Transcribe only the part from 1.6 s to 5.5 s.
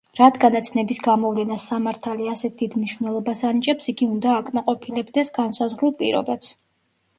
სამართალი ასეთ დიდ მნიშვნელობას ანიჭებს, იგი უნდა აკმაყოფილებდეს